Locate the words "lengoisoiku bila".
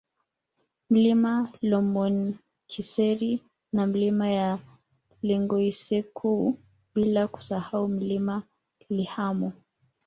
5.21-7.27